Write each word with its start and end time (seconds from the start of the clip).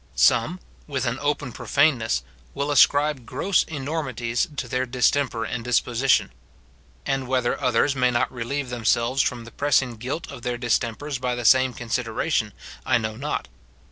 Some, 0.15 0.59
with 0.87 1.05
an 1.05 1.19
open 1.19 1.51
profaneness, 1.51 2.23
will 2.55 2.71
ascribe 2.71 3.23
gross 3.23 3.61
enormities 3.65 4.47
to 4.57 4.67
their 4.67 4.87
temper 4.87 5.45
and 5.45 5.63
disposition; 5.63 6.31
and 7.05 7.27
whether 7.27 7.61
others 7.61 7.95
may 7.95 8.09
not 8.09 8.33
relieve 8.33 8.71
themselves 8.71 9.21
from 9.21 9.45
the 9.45 9.51
pressing 9.51 9.97
guilt 9.97 10.31
of 10.31 10.41
their 10.41 10.57
distempers 10.57 11.19
by 11.19 11.35
the 11.35 11.45
same 11.45 11.71
considera 11.75 12.31
tion, 12.31 12.51
I 12.83 12.97
know 12.97 13.15
not. 13.15 13.47